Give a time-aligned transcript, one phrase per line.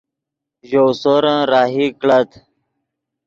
[0.69, 2.29] ژؤ سورن راہی کڑت